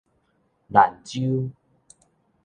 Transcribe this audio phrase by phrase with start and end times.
[0.71, 1.51] 蘭州